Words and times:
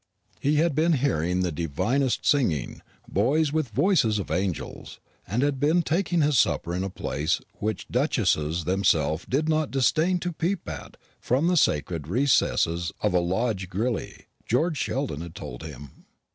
He 0.39 0.55
had 0.55 0.73
been 0.73 0.93
hearing 0.93 1.41
the 1.43 1.51
divinest 1.51 2.25
singing 2.25 2.81
boys 3.07 3.53
with 3.53 3.67
the 3.67 3.75
voices 3.75 4.17
of 4.17 4.31
angels 4.31 4.99
and 5.27 5.43
had 5.43 5.59
been 5.59 5.83
taking 5.83 6.23
his 6.23 6.39
supper 6.39 6.73
in 6.73 6.83
a 6.83 6.89
place 6.89 7.39
which 7.59 7.87
duchesses 7.87 8.63
themselves 8.63 9.27
did 9.29 9.47
not 9.47 9.69
disdain 9.69 10.17
to 10.21 10.33
peep 10.33 10.67
at 10.67 10.97
from 11.19 11.45
the 11.45 11.55
sacred 11.55 12.07
recesses 12.07 12.91
of 13.01 13.13
a 13.13 13.19
loge 13.19 13.69
grillee, 13.69 14.25
George 14.47 14.77
Sheldon 14.79 15.21
had 15.21 15.35
told 15.35 15.61
him. 15.61 15.91